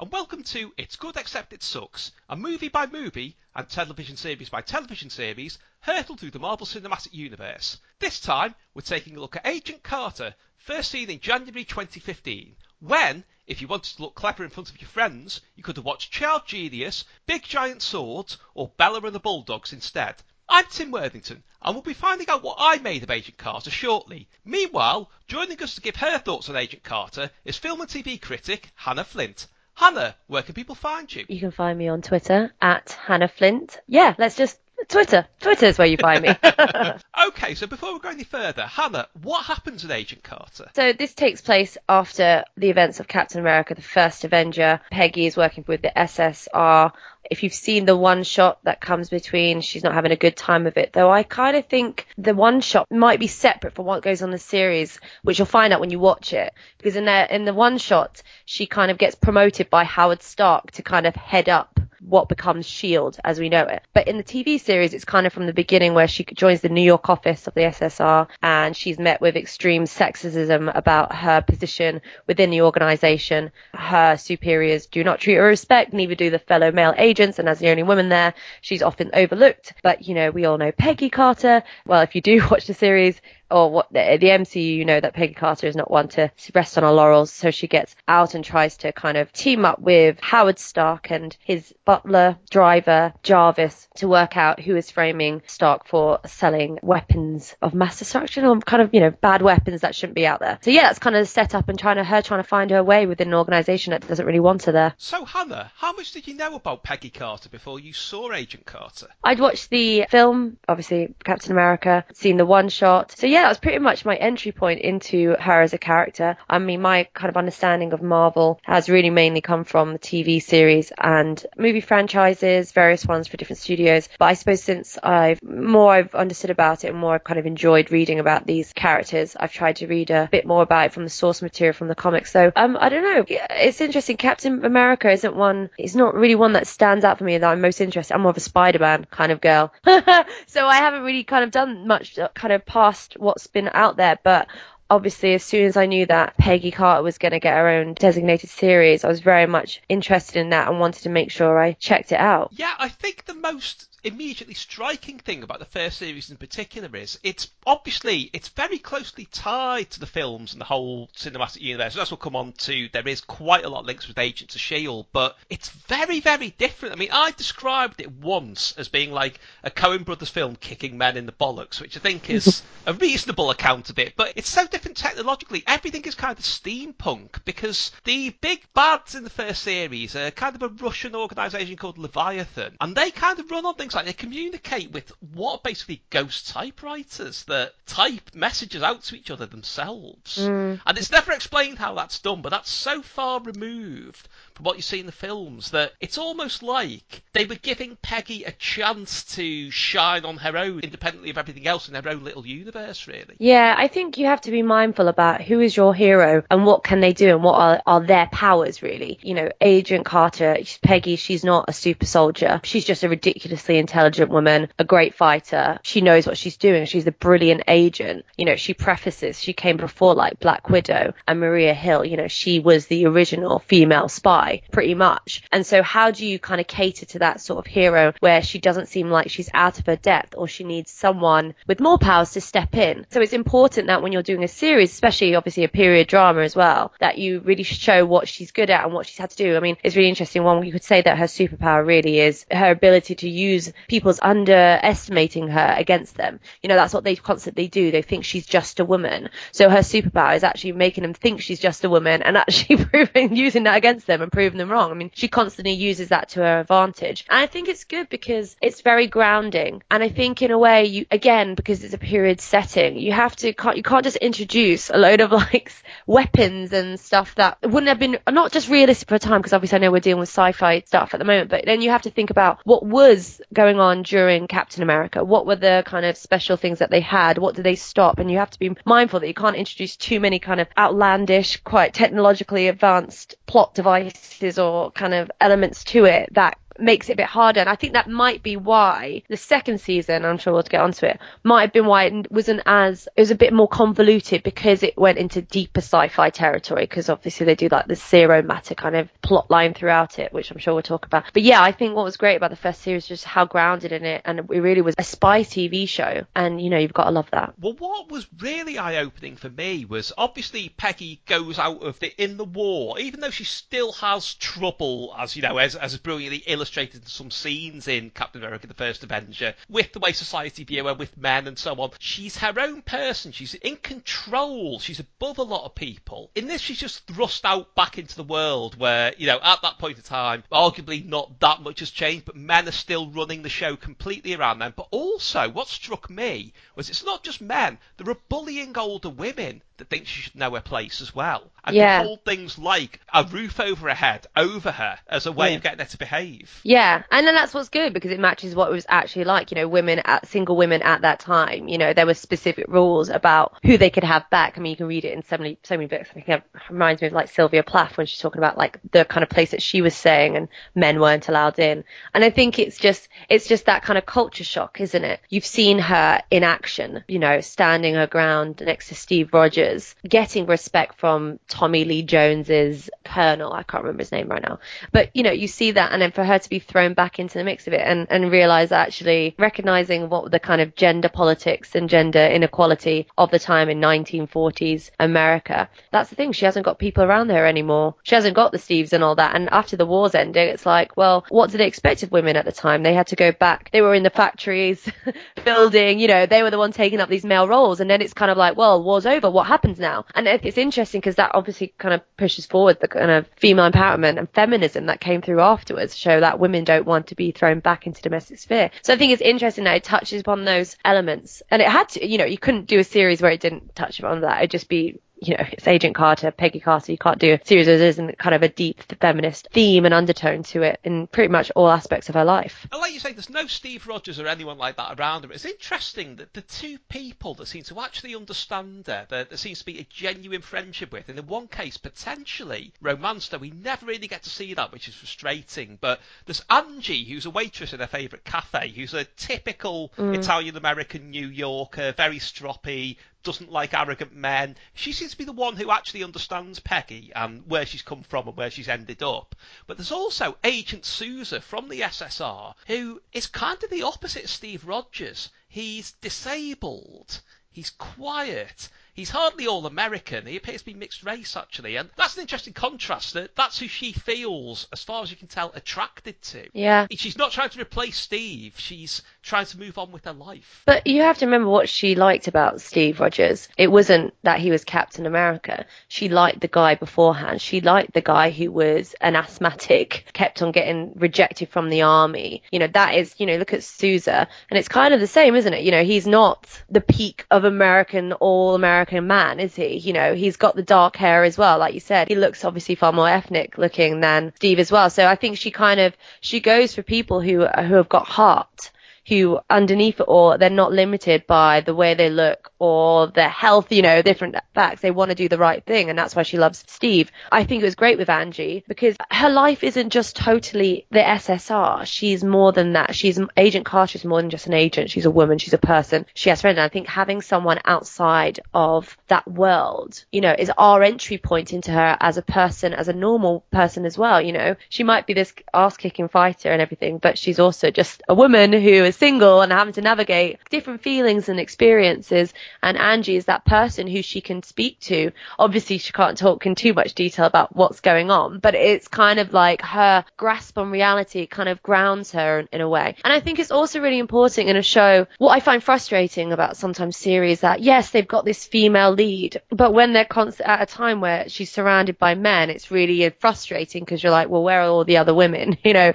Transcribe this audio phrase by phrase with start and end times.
[0.00, 4.48] and welcome to It's Good Except It Sucks, a movie by movie and television series
[4.48, 7.80] by television series hurtled through the Marvel Cinematic Universe.
[7.98, 13.24] This time, we're taking a look at Agent Carter, first seen in January 2015, when,
[13.48, 16.12] if you wanted to look clever in front of your friends, you could have watched
[16.12, 20.22] Child Genius, Big Giant Swords, or Bella and the Bulldogs instead.
[20.48, 24.28] I'm Tim Worthington, and we'll be finding out what I made of Agent Carter shortly.
[24.44, 28.70] Meanwhile, joining us to give her thoughts on Agent Carter is film and TV critic
[28.76, 29.48] Hannah Flint.
[29.78, 31.24] Hannah, where can people find you?
[31.28, 33.78] You can find me on Twitter at Hannah Flint.
[33.86, 35.26] Yeah, let's just Twitter.
[35.40, 36.30] Twitter is where you find me.
[37.28, 40.70] okay, so before we go any further, Hannah, what happens with Agent Carter?
[40.74, 44.80] So this takes place after the events of Captain America, the first Avenger.
[44.90, 46.92] Peggy is working with the SSR.
[47.30, 50.66] If you've seen the one shot that comes between, she's not having a good time
[50.66, 50.92] of it.
[50.92, 54.28] Though I kind of think the one shot might be separate from what goes on
[54.28, 56.54] in the series, which you'll find out when you watch it.
[56.78, 60.70] Because in the in the one shot, she kind of gets promoted by Howard Stark
[60.72, 63.18] to kind of head up what becomes S.H.I.E.L.D.
[63.24, 63.82] as we know it.
[63.92, 66.68] But in the TV series, it's kind of from the beginning where she joins the
[66.68, 72.00] New York office of the SSR and she's met with extreme sexism about her position
[72.26, 73.50] within the organization.
[73.74, 77.38] Her superiors do not treat her respect, neither do the fellow male agents.
[77.38, 79.74] And as the only woman there, she's often overlooked.
[79.82, 81.62] But, you know, we all know Peggy Carter.
[81.86, 85.14] Well, if you do watch the series, or what the, the MCU, you know that
[85.14, 88.44] Peggy Carter is not one to rest on her laurels, so she gets out and
[88.44, 94.08] tries to kind of team up with Howard Stark and his butler driver Jarvis to
[94.08, 98.92] work out who is framing Stark for selling weapons of mass destruction or kind of
[98.92, 100.58] you know bad weapons that shouldn't be out there.
[100.62, 102.82] So yeah, that's kind of the setup and trying to her trying to find her
[102.82, 104.94] way within an organisation that doesn't really want her there.
[104.98, 109.08] So Hannah, how much did you know about Peggy Carter before you saw Agent Carter?
[109.24, 113.14] I'd watched the film, obviously Captain America, seen the one shot.
[113.16, 116.36] So yeah yeah, that was pretty much my entry point into her as a character.
[116.50, 120.42] I mean, my kind of understanding of Marvel has really mainly come from the TV
[120.42, 124.08] series and movie franchises, various ones for different studios.
[124.18, 127.46] But I suppose since I've more I've understood about it and more I've kind of
[127.46, 131.04] enjoyed reading about these characters, I've tried to read a bit more about it from
[131.04, 132.32] the source material from the comics.
[132.32, 133.24] So, um, I don't know.
[133.28, 134.16] It's interesting.
[134.16, 137.60] Captain America isn't one, it's not really one that stands out for me that I'm
[137.60, 138.14] most interested.
[138.14, 139.72] I'm more of a Spider-Man kind of girl.
[139.84, 143.96] so I haven't really kind of done much uh, kind of past what's been out
[143.96, 144.48] there, but
[144.90, 147.94] obviously as soon as I knew that Peggy Carter was going to get her own
[147.94, 151.72] designated series, I was very much interested in that and wanted to make sure I
[151.72, 152.50] checked it out.
[152.52, 157.18] Yeah, I think the most immediately striking thing about the first series in particular is
[157.22, 161.94] it's obviously it's very closely tied to the films and the whole cinematic universe.
[161.94, 162.88] That's what come on to.
[162.92, 166.50] There is quite a lot of links with Agents of Shield, but it's very very
[166.50, 166.94] different.
[166.94, 171.16] I mean, I described it once as being like a Coen Brothers film kicking men
[171.16, 174.14] in the bollocks, which I think is a reasonable account of it.
[174.16, 175.64] But it's so different technologically.
[175.66, 180.54] Everything is kind of steampunk because the big bads in the first series are kind
[180.54, 184.04] of a Russian organisation called Leviathan, and they kind of run on things things like
[184.04, 189.46] they communicate with what are basically ghost typewriters that type messages out to each other
[189.46, 190.36] themselves.
[190.38, 190.80] Mm.
[190.84, 194.82] And it's never explained how that's done, but that's so far removed from what you
[194.82, 199.70] see in the films that it's almost like they were giving Peggy a chance to
[199.70, 203.36] shine on her own, independently of everything else in her own little universe, really.
[203.38, 206.82] Yeah, I think you have to be mindful about who is your hero and what
[206.82, 209.20] can they do and what are, are their powers, really.
[209.22, 212.60] You know, Agent Carter, Peggy, she's not a super soldier.
[212.64, 215.78] She's just a ridiculously intelligent woman, a great fighter.
[215.84, 216.86] She knows what she's doing.
[216.86, 218.24] She's a brilliant agent.
[218.36, 222.04] You know, she prefaces, she came before like Black Widow and Maria Hill.
[222.04, 225.42] You know, she was the original female spy, pretty much.
[225.52, 228.58] And so how do you kind of cater to that sort of hero where she
[228.58, 232.32] doesn't seem like she's out of her depth or she needs someone with more powers
[232.32, 233.06] to step in?
[233.10, 236.56] So it's important that when you're doing a series, especially obviously a period drama as
[236.56, 239.56] well, that you really show what she's good at and what she's had to do.
[239.56, 240.42] I mean, it's really interesting.
[240.44, 245.48] One, you could say that her superpower really is her ability to use people's underestimating
[245.48, 246.40] her against them.
[246.62, 247.90] You know, that's what they constantly do.
[247.90, 249.30] They think she's just a woman.
[249.52, 253.36] So her superpower is actually making them think she's just a woman and actually proving,
[253.36, 254.92] using that against them and proving them wrong.
[254.92, 257.24] I mean, she constantly uses that to her advantage.
[257.28, 259.82] And I think it's good because it's very grounding.
[259.90, 263.34] And I think in a way, you, again, because it's a period setting, you have
[263.34, 265.72] to, can't, you can't just introduce a load of like
[266.06, 269.74] weapons and stuff that wouldn't have been, not just realistic for a time, because obviously
[269.74, 272.10] I know we're dealing with sci-fi stuff at the moment, but then you have to
[272.10, 275.24] think about what was going on during Captain America.
[275.24, 277.38] What were the kind of special things that they had?
[277.38, 278.20] What did they stop?
[278.20, 281.56] And you have to be mindful that you can't introduce too many kind of outlandish,
[281.64, 284.27] quite technologically advanced plot devices
[284.58, 287.60] or kind of elements to it that makes it a bit harder.
[287.60, 291.06] And I think that might be why the second season, I'm sure we'll get onto
[291.06, 294.82] it, might have been why it wasn't as, it was a bit more convoluted because
[294.82, 298.96] it went into deeper sci-fi territory because obviously they do like the zero matter kind
[298.96, 301.24] of plot line throughout it, which I'm sure we'll talk about.
[301.32, 303.92] But yeah, I think what was great about the first series was just how grounded
[303.92, 306.24] in it and it really was a spy TV show.
[306.34, 307.54] And you know, you've got to love that.
[307.60, 312.36] Well, what was really eye-opening for me was obviously Peggy goes out of the in
[312.36, 316.67] the war, even though she still has trouble, as you know, as as brilliantly illustrated
[316.68, 320.92] illustrated some scenes in Captain America: The First Avenger with the way society view her,
[320.92, 321.92] with men and so on.
[321.98, 323.32] She's her own person.
[323.32, 324.78] She's in control.
[324.78, 326.30] She's above a lot of people.
[326.34, 329.78] In this, she's just thrust out back into the world where, you know, at that
[329.78, 333.48] point in time, arguably not that much has changed, but men are still running the
[333.48, 334.74] show completely around them.
[334.76, 337.78] But also, what struck me was it's not just men.
[337.96, 341.50] There are bullying older women that think she should know her place as well.
[341.68, 342.02] And Yeah.
[342.02, 345.56] hold things like a roof over her head, over her, as a way Yeah.
[345.56, 346.60] of getting her to behave.
[346.64, 349.50] Yeah, and then that's what's good because it matches what it was actually like.
[349.50, 351.68] You know, women at single women at that time.
[351.68, 354.56] You know, there were specific rules about who they could have back.
[354.56, 356.08] I mean, you can read it in so many so many books.
[356.10, 359.04] I think it reminds me of like Sylvia Plath when she's talking about like the
[359.04, 361.84] kind of place that she was saying and men weren't allowed in.
[362.14, 365.20] And I think it's just it's just that kind of culture shock, isn't it?
[365.28, 367.04] You've seen her in action.
[367.08, 372.88] You know, standing her ground next to Steve Rogers, getting respect from Tommy Lee Jones's
[373.04, 373.52] Colonel.
[373.52, 374.60] I can't remember his name right now,
[374.92, 377.36] but you know, you see that, and then for her to be thrown back into
[377.36, 381.74] the mix of it and, and realize actually recognizing what the kind of gender politics
[381.74, 385.68] and gender inequality of the time in 1940s America.
[385.90, 386.30] That's the thing.
[386.30, 387.96] She hasn't got people around her anymore.
[388.04, 389.34] She hasn't got the Steves and all that.
[389.34, 392.44] And after the war's ending, it's like, well, what did they expect of women at
[392.44, 392.84] the time?
[392.84, 393.70] They had to go back.
[393.72, 394.88] They were in the factories
[395.44, 397.80] building, you know, they were the ones taking up these male roles.
[397.80, 399.28] And then it's kind of like, well, war's over.
[399.28, 400.04] What happens now?
[400.14, 401.47] And it's interesting because that obviously
[401.78, 405.96] kind of pushes forward the kind of female empowerment and feminism that came through afterwards,
[405.96, 408.70] show that women don't want to be thrown back into domestic sphere.
[408.82, 411.42] So I think it's interesting that it touches upon those elements.
[411.50, 413.98] And it had to, you know, you couldn't do a series where it didn't touch
[413.98, 414.38] upon that.
[414.38, 416.92] It'd just be you know, it's Agent Carter, Peggy Carter.
[416.92, 420.42] You can't do a series there isn't kind of a deep feminist theme and undertone
[420.44, 422.66] to it in pretty much all aspects of her life.
[422.70, 425.32] And like you say, there's no Steve Rogers or anyone like that around her.
[425.32, 429.58] It's interesting that the two people that seem to actually understand her, that there seems
[429.60, 433.86] to be a genuine friendship with, and in one case, potentially romance, though we never
[433.86, 435.78] really get to see that, which is frustrating.
[435.80, 440.16] But there's Angie, who's a waitress in her favourite cafe, who's a typical mm.
[440.16, 442.96] Italian American New Yorker, very stroppy,
[443.28, 444.56] doesn't like arrogant men.
[444.72, 448.26] She seems to be the one who actually understands Peggy and where she's come from
[448.26, 449.36] and where she's ended up.
[449.66, 454.30] But there's also Agent Sousa from the SSR, who is kind of the opposite of
[454.30, 455.28] Steve Rogers.
[455.46, 457.20] He's disabled.
[457.50, 458.70] He's quiet.
[458.98, 460.26] He's hardly all American.
[460.26, 461.76] He appears to be mixed race, actually.
[461.76, 463.14] And that's an interesting contrast.
[463.14, 466.48] That that's who she feels, as far as you can tell, attracted to.
[466.52, 466.88] Yeah.
[466.90, 468.54] She's not trying to replace Steve.
[468.56, 470.64] She's trying to move on with her life.
[470.66, 473.48] But you have to remember what she liked about Steve Rogers.
[473.56, 475.64] It wasn't that he was Captain America.
[475.86, 477.40] She liked the guy beforehand.
[477.40, 482.42] She liked the guy who was an asthmatic, kept on getting rejected from the army.
[482.50, 484.26] You know, that is, you know, look at Sousa.
[484.50, 485.62] And it's kind of the same, isn't it?
[485.62, 489.76] You know, he's not the peak of American, all American man, is he?
[489.76, 492.08] You know, he's got the dark hair as well, like you said.
[492.08, 494.90] He looks obviously far more ethnic looking than Steve as well.
[494.90, 498.70] So I think she kind of, she goes for people who, who have got heart
[499.08, 503.70] who underneath it all they're not limited by the way they look or their health
[503.70, 506.38] you know different facts they want to do the right thing and that's why she
[506.38, 507.10] loves steve.
[507.30, 511.86] I think it was great with angie because her life isn't just totally the ssr
[511.86, 512.94] she's more than that.
[512.94, 514.90] She's agent carter is more than just an agent.
[514.90, 516.06] She's a woman she's a person.
[516.14, 516.58] She has friends.
[516.58, 521.52] And i think having someone outside of that world you know is our entry point
[521.52, 524.56] into her as a person as a normal person as well you know.
[524.68, 528.52] She might be this ass kicking fighter and everything but she's also just a woman
[528.52, 533.44] who is single and having to navigate different feelings and experiences and Angie is that
[533.44, 535.12] person who she can speak to.
[535.38, 539.18] Obviously, she can't talk in too much detail about what's going on, but it's kind
[539.18, 542.96] of like her grasp on reality kind of grounds her in, in a way.
[543.04, 545.06] And I think it's also really important in a show.
[545.18, 549.72] What I find frustrating about sometimes series that yes, they've got this female lead, but
[549.72, 550.06] when they're
[550.44, 554.42] at a time where she's surrounded by men, it's really frustrating because you're like, well,
[554.42, 555.56] where are all the other women?
[555.68, 555.92] You know,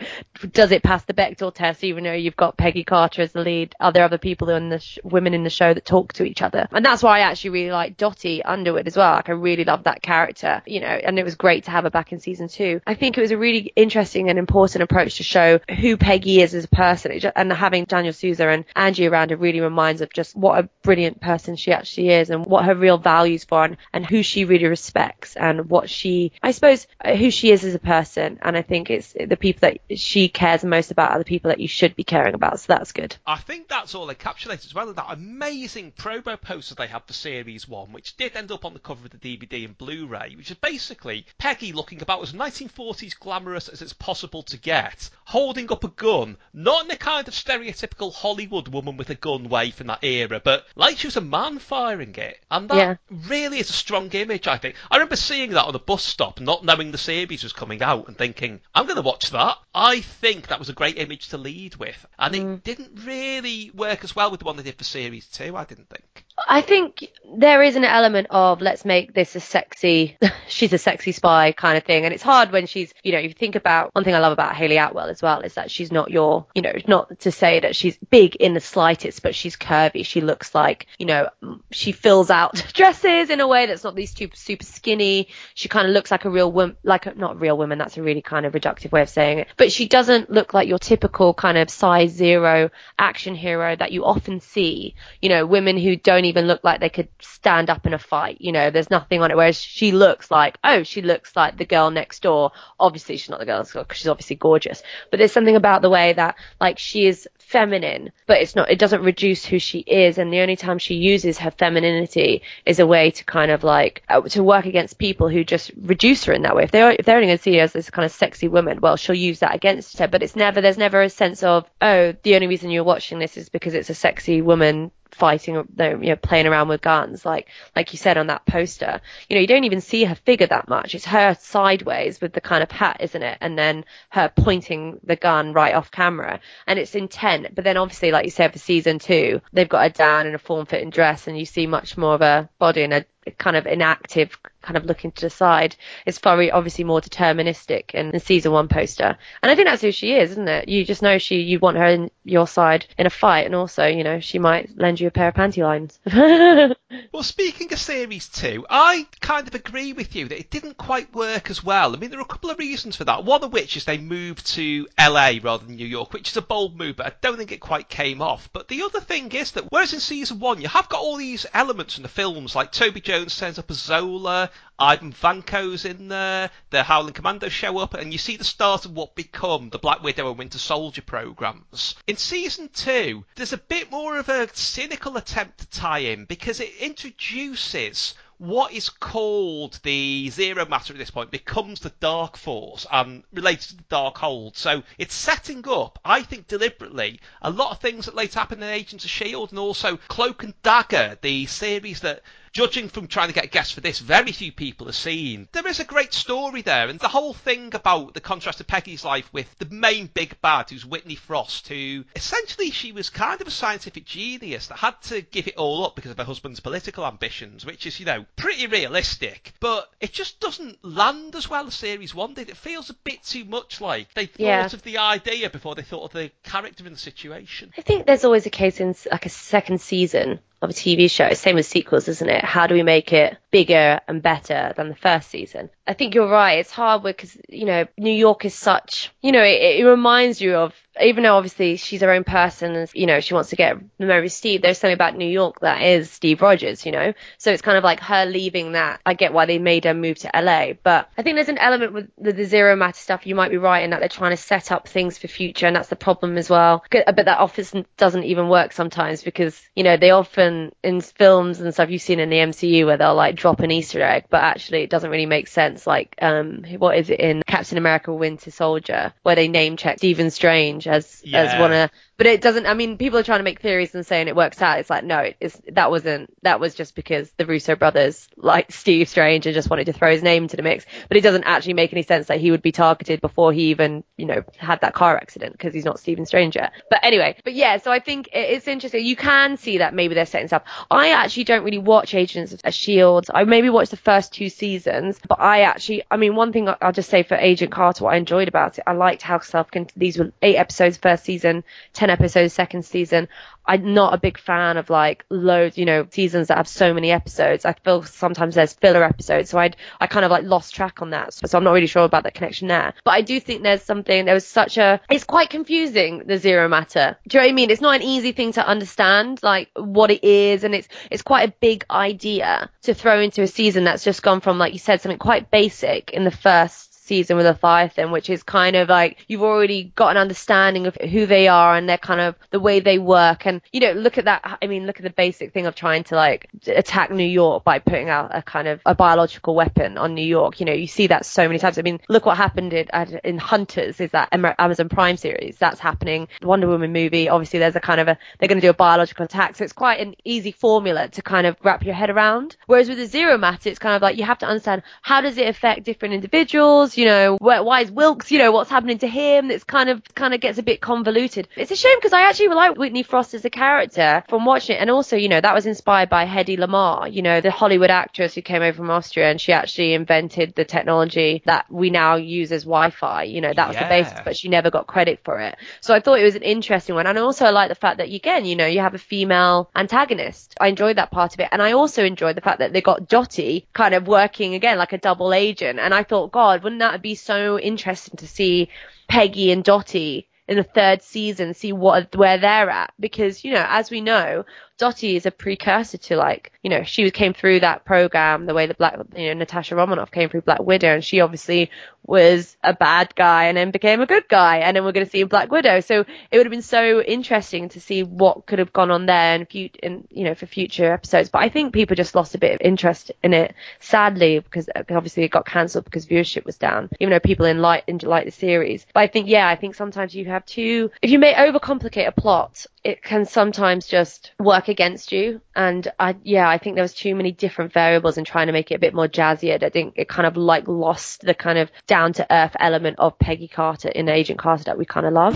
[0.52, 3.74] does it pass the Bechdel test even though you've got Peggy Carter as the lead?
[3.80, 6.43] Are there other people in the sh- women in the show that talk to each
[6.44, 6.68] other?
[6.72, 9.14] And that's why I actually really like Dottie Underwood as well.
[9.14, 11.90] Like I really love that character, you know, and it was great to have her
[11.90, 12.82] back in season two.
[12.86, 16.54] I think it was a really interesting and important approach to show who Peggy is
[16.54, 17.20] as a person.
[17.36, 21.22] And having Daniel Sousa and Angie around it really reminds of just what a brilliant
[21.22, 24.66] person she actually is and what her real values for and, and who she really
[24.66, 28.40] respects and what she, I suppose, uh, who she is as a person.
[28.42, 31.60] And I think it's the people that she cares most about are the people that
[31.60, 32.60] you should be caring about.
[32.60, 33.16] So that's good.
[33.26, 37.68] I think that's all encapsulated as well that amazing promo poster they had for Series
[37.68, 40.58] 1, which did end up on the cover of the DVD and Blu-ray, which is
[40.58, 45.90] basically Peggy looking about as 1940s glamorous as it's possible to get, holding up a
[45.90, 50.04] gun, not in the kind of stereotypical Hollywood woman with a gun way from that
[50.04, 52.44] era, but like she was a man firing it.
[52.52, 52.96] And that Yeah.
[53.10, 54.76] really is a strong image, I think.
[54.92, 58.08] I remember seeing that on a bus stop, not knowing the series was coming out,
[58.08, 59.58] and thinking, I'm going to watch that.
[59.76, 62.06] I think that was a great image to lead with.
[62.20, 62.64] And it mm.
[62.64, 65.90] didn't really work as well with the one they did for Series 2, I didn't
[65.90, 66.26] think.
[66.48, 71.12] I think there is an element of let's make this a sexy, she's a sexy
[71.12, 72.06] spy kind of thing.
[72.06, 74.34] And it's hard when she's, you know, if you think about one thing I love
[74.34, 77.60] about Hayley Atwell as well is that she's not your, you know, not to say
[77.60, 80.06] that she's big in the slightest, but she's curvy.
[80.06, 81.30] She looks like, you know,
[81.72, 85.28] she fills out dresses in a way that's not these super, super skinny.
[85.54, 87.78] She kind of looks like a real woman, like a, not real woman.
[87.78, 90.68] That's a really kind of reductive way of saying it, but she doesn't look like
[90.68, 95.78] your typical kind of size zero action hero that you often see, you know, women
[95.78, 98.38] who don't even look like they could stand up in a fight.
[98.40, 99.38] You know, there's nothing on it.
[99.38, 102.52] Whereas she looks like, oh, she looks like the girl next door.
[102.80, 104.84] Obviously, she's not the girl next door because she's obviously gorgeous.
[105.10, 108.80] But there's something about the way that, like, she is feminine, but it's not, it
[108.80, 110.18] doesn't reduce who she is.
[110.18, 114.04] And the only time she uses her femininity is a way to kind of like,
[114.10, 116.64] uh, to work against people who just reduce her in that way.
[116.64, 118.80] If they're, if they're only going to see her as this kind of sexy woman,
[118.82, 120.08] well, she'll use that against her.
[120.08, 123.38] But it's never, there's never a sense of, oh, the only reason you're watching this
[123.38, 127.94] is because it's a sexy woman fighting, you know, playing around with guns, like like
[127.94, 129.02] you said on that poster.
[129.30, 130.96] You know, you don't even see her figure that much.
[130.96, 133.38] It's her sideways with the kind of hat, isn't it?
[133.42, 137.56] And then her pointing the gun right off camera, and it's intent.
[137.56, 140.40] But then obviously, like you said, for season two, they've got her down in a
[140.40, 143.06] form-fitting dress, and you see much more of a body and a
[143.38, 145.76] kind of inactive kind of looking to the side.
[146.06, 149.18] It's very obviously more deterministic in the season one poster.
[149.42, 150.70] And I think that's who she is, isn't it?
[150.70, 153.86] You just know she, you want her in your side in a fight and also,
[153.86, 156.00] you know, she might lend you a pair of panty lines.
[157.12, 161.14] Well, speaking of Series 2, I kind of agree with you that it didn't quite
[161.14, 161.94] work as well.
[161.94, 163.24] I mean, there are a couple of reasons for that.
[163.24, 166.42] One of which is they moved to LA rather than New York, which is a
[166.42, 168.50] bold move, but I don't think it quite came off.
[168.54, 171.46] But the other thing is that whereas in Season 1 you have got all these
[171.54, 176.50] elements in the films, like Toby Jones turns up as Zola, Ivan Vanko's in there,
[176.72, 180.02] the Howling Commandos show up, and you see the start of what become the Black
[180.02, 181.94] Widow and Winter Soldier programs.
[182.08, 186.60] In season two, there's a bit more of a cynical attempt to tie in because
[186.60, 192.88] it introduces what is called the Zero Matter at this point becomes the Dark Force
[192.92, 194.58] and related to the Dark Hold.
[194.58, 198.70] So it's setting up, I think deliberately, a lot of things that later happen in
[198.70, 199.52] Agents of S.H.I.E.L.D.
[199.52, 203.82] and also Cloak and Dagger, the series that judging from trying to get guests for
[203.82, 205.48] this, very few people have seen.
[205.52, 209.04] There is a great story there, and the whole thing about the contrast of Peggy's
[209.04, 213.48] life with the main big bad, who's Whitney Frost, who essentially she was kind of
[213.48, 217.06] a scientific genius that had to give it all up because of her husband's political
[217.06, 221.74] ambitions, which is, you know, pretty realistic, but it just doesn't land as well as
[221.74, 222.50] Series 1 did.
[222.50, 224.66] It feels a bit too much like they thought Yeah.
[224.66, 227.74] of the idea before they thought of the character in the situation.
[227.78, 231.34] I think there's always a case in like a second season of a TV show.
[231.34, 232.44] Same with sequels, isn't it?
[232.44, 235.70] How do we make it bigger and better than the first season?
[235.86, 236.60] I think you're right.
[236.60, 240.56] It's hard because, you know, New York is such, you know, it, it reminds you
[240.56, 243.78] of, even though obviously she's her own person and, you know, she wants to get
[244.00, 247.14] to marry Steve, there's something about New York that is Steve Rogers, you know?
[247.38, 249.02] So it's kind of like her leaving that.
[249.06, 251.94] I get why they made her move to LA, but I think there's an element
[251.94, 253.26] with the, the zero matter stuff.
[253.26, 255.76] You might be right in that they're trying to set up things for future, and
[255.76, 256.86] that's the problem as well.
[256.92, 261.74] But that office doesn't even work sometimes because, you know, they often, in films and
[261.74, 264.84] stuff you've seen in the MCU where they'll like drop an Easter egg, but actually
[264.84, 269.14] it doesn't really make sense Like, um, what is it in Captain America: Winter Soldier,
[269.24, 272.68] where they name check Stephen Strange as as one of but it doesn't.
[272.68, 274.80] I mean, people are trying to make theories and saying it works out.
[274.80, 276.34] It's like no, it's that wasn't.
[276.44, 280.12] That was just because the Russo brothers like Steve Strange and just wanted to throw
[280.12, 280.86] his name into the mix.
[281.08, 284.04] But it doesn't actually make any sense that he would be targeted before he even,
[284.16, 286.72] you know, had that car accident because he's not Stephen Strange yet.
[286.90, 287.78] But anyway, but yeah.
[287.78, 289.06] So I think it's interesting.
[289.06, 290.64] You can see that maybe they're setting stuff.
[290.92, 293.26] I actually don't really watch Agents of Shield.
[293.34, 296.92] I maybe watched the first two seasons, but I actually, I mean, one thing I'll
[296.92, 300.18] just say for Agent Carter, what I enjoyed about it, I liked how self these
[300.18, 303.28] were eight episodes first season, ten episodes second season.
[303.66, 307.12] I'm not a big fan of like loads, you know, seasons that have so many
[307.12, 307.66] episodes.
[307.66, 311.12] I feel sometimes there's filler episodes, so I'd I kind of like lost track on
[311.12, 311.34] that.
[311.34, 312.94] So, so I'm not really sure about that connection there.
[313.06, 314.26] But I do think there's something.
[314.26, 315.00] There was such a.
[315.10, 317.18] It's quite confusing the zero matter.
[317.28, 317.70] Do you know what I mean?
[317.70, 321.50] It's not an easy thing to understand, like what it is, and it's it's quite
[321.50, 325.00] a big idea to throw into a season that's just gone from like you said
[325.02, 329.44] something quite basic in the first season with Leviathan, which is kind of like you've
[329.44, 332.98] already got an understanding of who they are and their kind of the way they
[332.98, 333.46] work.
[333.46, 334.58] And you know, look at that.
[334.62, 337.80] I mean, look at the basic thing of trying to like attack New York by
[337.80, 340.60] putting out a kind of a biological weapon on New York.
[340.60, 341.78] You know, you see that so many times.
[341.78, 342.88] I mean, look what happened in,
[343.24, 344.00] in Hunters.
[344.00, 345.58] Is that Amazon Prime series?
[345.58, 346.28] That's happening.
[346.42, 347.30] The Wonder Woman movie.
[347.30, 349.74] Obviously, there's a kind of a they're going to do a biological attack, so it's
[349.74, 352.56] quite an easy formula to kind of wrap your head around.
[352.68, 355.38] Whereas with the zero matter, it's kind of like you have to understand how does
[355.38, 356.93] it affect different individuals.
[356.98, 358.32] You know, where, why is Wilkes?
[358.32, 359.52] You know, what's happening to him?
[359.52, 361.48] It's kind of kind of gets a bit convoluted.
[361.56, 364.80] It's a shame because I actually like Whitney Frost as a character from watching it,
[364.80, 367.12] and also you know that was inspired by Hedy Lamarr.
[367.12, 370.66] You know, the Hollywood actress who came over from Austria, and she actually invented the
[370.66, 373.24] technology that we now use as Wi-Fi.
[373.24, 375.56] You know, that was the basis, but she never got credit for it.
[375.82, 378.12] So I thought it was an interesting one, and also I like the fact that
[378.12, 380.56] again, you know, you have a female antagonist.
[380.60, 383.08] I enjoyed that part of it, and I also enjoyed the fact that they got
[383.08, 385.80] Dottie kind of working again like a double agent.
[385.80, 388.70] And I thought, God, wouldn't that would be so interesting to see
[389.08, 392.94] Peggy and Dottie in the third season, see what where they're at?
[393.00, 394.46] Because you know, as we know,
[394.78, 398.66] Dottie is a precursor to like, you know, she came through that program the way
[398.66, 401.70] that Black, you know, Natasha Romanoff came through Black Widow, and she obviously
[402.06, 405.12] was a bad guy and then became a good guy, and then we're going to
[405.12, 405.80] see Black Widow.
[405.80, 406.02] So
[406.32, 409.78] it would have been so interesting to see what could have gone on there fut-
[409.78, 411.30] in you know, for future episodes.
[411.30, 414.84] But I think people just lost a bit of interest in it, sadly, because uh,
[414.90, 418.86] obviously it got cancelled because viewership was down, even though people in, like the series.
[418.94, 422.12] But I think, yeah, I think sometimes you have to, if you may overcomplicate a
[422.12, 425.40] plot, it can sometimes just work against you.
[425.56, 428.72] And I, yeah, I think there was too many different variables in trying to make
[428.72, 429.64] it a bit more jazzy.
[429.64, 433.18] I think it kind of like lost the kind of down to earth element of
[433.18, 435.36] Peggy Carter in Agent Carter that we kind of love.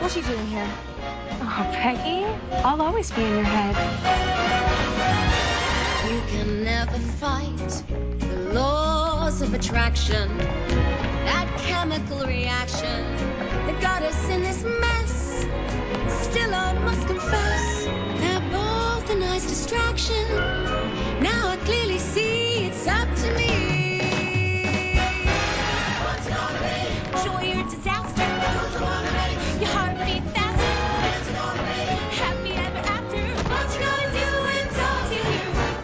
[0.00, 0.70] What are you doing here?
[1.42, 2.24] Oh, Peggy,
[2.64, 3.76] I'll always be in your head.
[6.10, 7.84] You can never fight
[8.20, 10.38] the laws of attraction.
[10.38, 13.16] That chemical reaction
[13.66, 15.21] that got us in this mess.
[16.08, 17.84] Still, I must confess,
[18.20, 20.26] they're both a nice distraction.
[21.20, 23.71] Now I clearly see it's up to me.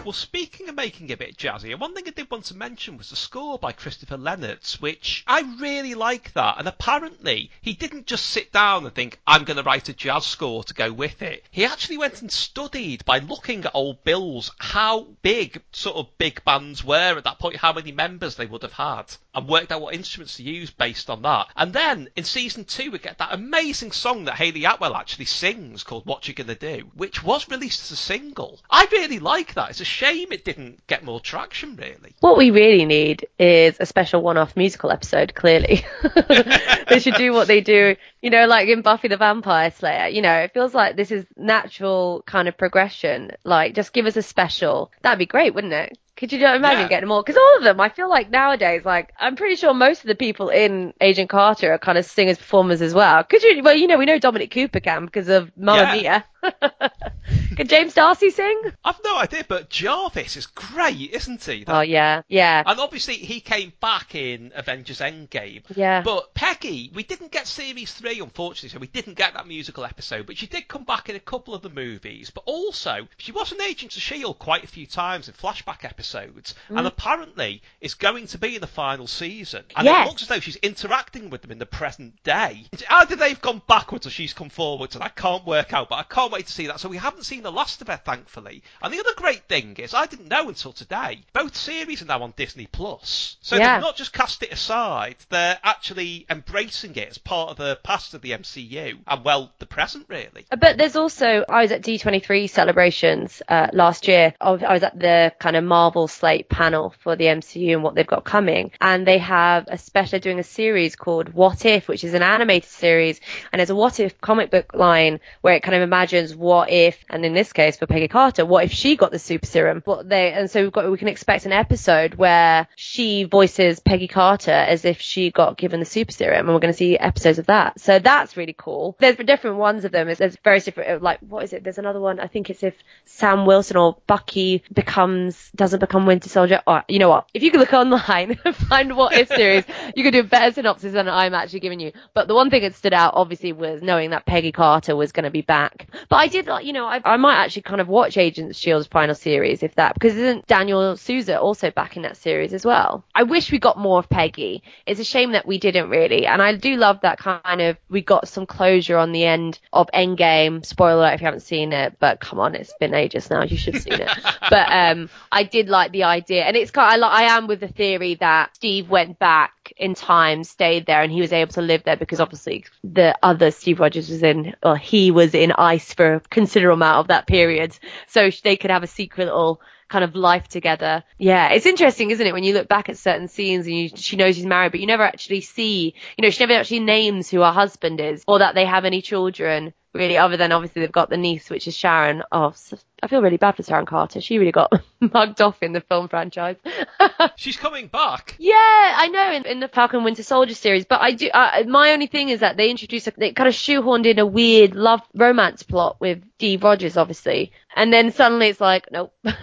[0.09, 2.57] Well, speaking of making it a bit jazzy, and one thing I did want to
[2.57, 6.57] mention was the score by Christopher Lennertz, which I really like that.
[6.57, 10.25] And apparently, he didn't just sit down and think, I'm going to write a jazz
[10.25, 11.45] score to go with it.
[11.51, 16.43] He actually went and studied by looking at old bills how big sort of big
[16.43, 19.81] bands were at that point, how many members they would have had, and worked out
[19.81, 21.47] what instruments to use based on that.
[21.55, 25.83] And then in season two, we get that amazing song that Hayley Atwell actually sings
[25.83, 28.59] called What You Gonna Do, which was released as a single.
[28.69, 29.69] I really like that.
[29.69, 32.15] It's a shame it didn't get more traction, really.
[32.19, 35.35] What we really need is a special one-off musical episode.
[35.35, 35.85] Clearly,
[36.89, 37.95] they should do what they do.
[38.21, 40.07] You know, like in Buffy the Vampire Slayer.
[40.07, 43.31] You know, it feels like this is natural kind of progression.
[43.43, 44.91] Like, just give us a special.
[45.01, 45.97] That'd be great, wouldn't it?
[46.17, 46.87] Could you imagine Yeah.
[46.89, 47.23] getting more?
[47.23, 50.15] Because all of them, I feel like nowadays, like I'm pretty sure most of the
[50.15, 53.23] people in Agent Carter are kind of singers performers as well.
[53.23, 53.63] Could you?
[53.63, 56.25] Well, you know, we know Dominic Cooper can because of Mamma Mia.
[57.55, 58.61] Could James D'Arcy sing?
[58.83, 61.63] I've no idea, but Jarvis is great, isn't he?
[61.65, 65.63] That- Oh yeah, yeah, And obviously he came back in Avengers Endgame.
[65.75, 66.01] yeah.
[66.01, 70.25] But Peggy, we didn't get series three unfortunately, so we didn't get that musical episode,
[70.25, 72.29] but she did come back in a couple of the movies.
[72.29, 76.55] But also, she was an Agent of Shield quite a few times in flashback episodes,
[76.69, 76.77] mm.
[76.77, 79.63] and apparently is going to be in the final season.
[79.75, 80.05] And Yes.
[80.07, 82.65] it looks as though she's interacting with them in the present day.
[82.89, 85.89] Either they've gone backwards or she's come forwards, and I can't work out.
[85.89, 86.79] But I can't wait to see that.
[86.79, 88.63] So we haven't seen the last of her, thankfully.
[88.81, 91.23] And the other great thing is, I didn't know until today.
[91.33, 93.75] Both series are now on Disney Plus, so Yeah.
[93.75, 98.13] they've not just cast it aside; they're actually embracing it as part of the past
[98.13, 100.45] of the MCU and well, the present really.
[100.49, 104.33] But there's also, I was at D23 celebrations uh, last year.
[104.41, 108.05] I was at the kind of Marvel slate panel for the MCU and what they've
[108.05, 108.71] got coming.
[108.81, 112.69] And they have a special, doing a series called What If, which is an animated
[112.69, 113.19] series.
[113.51, 117.03] And there's a What If comic book line where it kind of imagines what if,
[117.09, 119.81] and in this case for Peggy Carter, what if she got the super serum?
[119.85, 124.07] What they, and so we've got, we can expect an episode where she voices Peggy
[124.07, 126.45] Carter as if she got given the super serum.
[126.45, 127.79] And we're going to see episodes of that.
[127.79, 128.95] So that's really cool.
[128.99, 130.07] There's different ones of them.
[130.07, 131.63] There's- various different, uh, like, what is it?
[131.63, 132.19] There's another one.
[132.19, 136.61] I think it's if Sam Wilson or Bucky becomes, doesn't become Winter Soldier.
[136.65, 137.29] Or, you know what?
[137.33, 140.93] If you can look online and find what if series, you could do better synopsis
[140.93, 141.91] than I'm actually giving you.
[142.13, 145.25] But the one thing that stood out, obviously, was knowing that Peggy Carter was going
[145.25, 145.87] to be back.
[146.09, 148.87] But I did, like, you know, I, I might actually kind of watch Agents Shield's
[148.87, 153.03] final series if that, because isn't Daniel Sousa also back in that series as well?
[153.13, 154.63] I wish we got more of Peggy.
[154.87, 157.77] It's a shame that we didn't really, and I do love that kind of.
[157.89, 160.65] We got some closure on the end of Endgame.
[160.65, 163.43] Spoiler alert if you haven't seen it, but come on, it's been ages now.
[163.43, 164.09] You should have seen it.
[164.49, 167.03] but um, I did like the idea, and it's kind.
[167.03, 171.01] Of, I, I am with the theory that Steve went back in time, stayed there,
[171.01, 174.55] and he was able to live there because obviously the other Steve Rogers was in,
[174.63, 177.77] or he was in ice for a considerable amount of that period,
[178.07, 181.03] so they could have a secret little kind of life together.
[181.17, 184.15] Yeah, it's interesting, isn't it, when you look back at certain scenes and you, she
[184.15, 187.41] knows he's married, but you never actually see, you know, she never actually names who
[187.41, 189.73] her husband is or that they have any children.
[189.93, 192.21] Really, other than obviously they've got the niece, which is Sharon.
[192.31, 192.53] Oh,
[193.01, 194.21] I feel really bad for Sharon Carter.
[194.21, 196.57] She really got mugged off in the film franchise.
[197.35, 198.35] She's coming back.
[198.37, 201.29] Yeah, I know in, in the Falcon Winter Soldier series, but I do.
[201.29, 204.25] Uh, my only thing is that they introduced a, they kind of shoehorned in a
[204.27, 209.33] weird love romance plot with Steve Rogers, obviously, and then suddenly it's like, nope, no,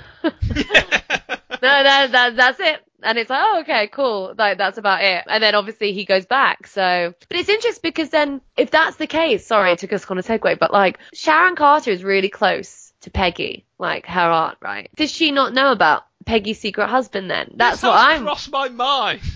[1.50, 2.85] that, that that's it.
[3.02, 4.34] And it's like, oh, okay, cool.
[4.36, 5.24] Like, that's about it.
[5.28, 6.66] And then obviously he goes back.
[6.66, 10.18] So, but it's interesting because then if that's the case, sorry, it took us on
[10.18, 14.90] a segue, but like Sharon Carter is really close to Peggy, like her aunt, right?
[14.96, 17.52] Does she not know about Peggy's secret husband then?
[17.54, 18.22] That's what I'm.
[18.22, 19.20] crossed my mind.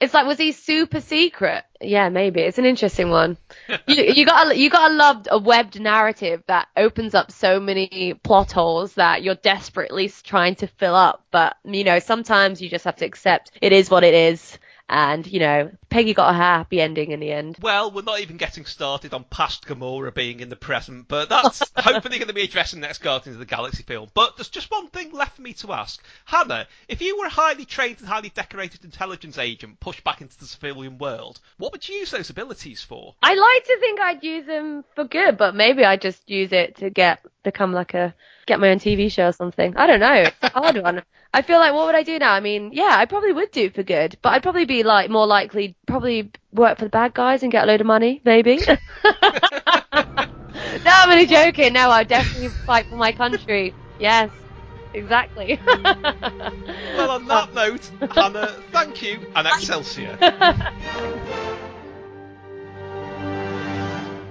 [0.00, 1.62] It's like, was he super secret?
[1.80, 2.40] Yeah, maybe.
[2.40, 3.36] It's an interesting one.
[3.86, 8.52] You, you gotta, you gotta love a webbed narrative that opens up so many plot
[8.52, 11.24] holes that you're desperately trying to fill up.
[11.30, 14.58] But, you know, sometimes you just have to accept it is what it is.
[14.88, 17.58] And, you know, Peggy got a happy ending in the end.
[17.60, 21.62] Well, we're not even getting started on past Gamora being in the present, but that's
[21.76, 24.08] hopefully going to be addressed in the next Guardians of the Galaxy film.
[24.14, 26.02] But there's just one thing left for me to ask.
[26.24, 30.38] Hannah, if you were a highly trained and highly decorated intelligence agent pushed back into
[30.38, 33.14] the civilian world, what would you use those abilities for?
[33.22, 36.76] I like to think I'd use them for good, but maybe I just use it
[36.76, 38.14] to get, become like a,
[38.46, 39.76] get my own TV show or something.
[39.76, 40.14] I don't know.
[40.14, 41.02] It's a hard one.
[41.32, 42.32] I feel like what would I do now?
[42.32, 45.10] I mean, yeah, I probably would do it for good, but I'd probably be like
[45.10, 48.64] more likely, probably work for the bad guys and get a load of money, maybe.
[49.04, 49.08] no,
[50.86, 51.72] I'm only joking.
[51.74, 53.76] No, I'd definitely fight for my country.
[53.98, 54.30] Yes,
[54.92, 55.60] exactly.
[56.96, 60.18] Well, on that note, Hannah, thank you, and Excelsior.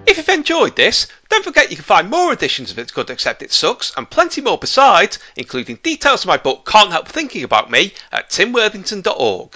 [0.07, 3.41] If you've enjoyed this, don't forget you can find more editions of It's Good Except
[3.41, 7.69] It Sucks and plenty more besides, including details of my book Can't Help Thinking About
[7.69, 9.49] Me at timworthington.org.